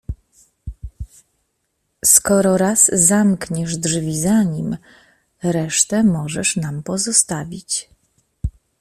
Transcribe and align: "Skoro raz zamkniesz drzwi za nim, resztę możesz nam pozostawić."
"Skoro 2.05 2.57
raz 2.57 2.91
zamkniesz 2.93 3.77
drzwi 3.77 4.19
za 4.19 4.43
nim, 4.43 4.77
resztę 5.43 6.03
możesz 6.03 6.55
nam 6.55 6.83
pozostawić." 6.83 7.89